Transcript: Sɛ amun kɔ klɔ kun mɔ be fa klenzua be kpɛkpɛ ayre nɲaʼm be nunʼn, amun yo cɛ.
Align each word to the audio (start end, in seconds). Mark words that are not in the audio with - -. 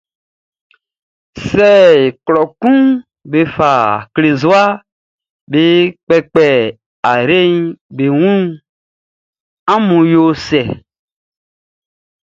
Sɛ 1.47 1.67
amun 1.79 1.95
kɔ 2.11 2.17
klɔ 2.25 2.41
kun 2.61 2.79
mɔ 2.95 2.99
be 3.31 3.39
fa 3.55 3.71
klenzua 4.13 4.63
be 5.51 5.63
kpɛkpɛ 6.05 6.45
ayre 7.11 7.37
nɲaʼm 7.51 7.65
be 7.95 8.05
nunʼn, 8.19 8.43
amun 9.73 10.03
yo 10.13 10.23
cɛ. 10.45 10.61